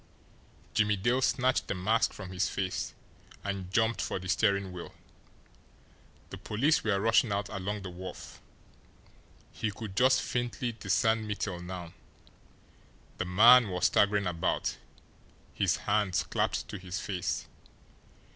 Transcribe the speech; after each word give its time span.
Jimmie 0.73 0.95
Dale 0.95 1.21
snatched 1.21 1.67
the 1.67 1.75
mask 1.75 2.11
from 2.11 2.31
his 2.31 2.49
face, 2.49 2.95
and 3.43 3.71
jumped 3.71 4.01
for 4.01 4.17
the 4.17 4.27
steering 4.27 4.71
wheel. 4.71 4.95
The 6.31 6.39
police 6.39 6.83
were 6.83 6.99
rushing 6.99 7.31
out 7.31 7.49
along 7.49 7.83
the 7.83 7.91
wharf. 7.91 8.41
He 9.51 9.69
could 9.69 9.95
just 9.95 10.23
faintly 10.23 10.71
discern 10.71 11.27
Mittel 11.27 11.61
now 11.63 11.93
the 13.19 13.25
man 13.25 13.69
was 13.69 13.85
staggering 13.85 14.25
about, 14.25 14.75
his 15.53 15.75
hands 15.85 16.23
clapped 16.23 16.67
to 16.69 16.79
his 16.79 16.99
face. 16.99 17.45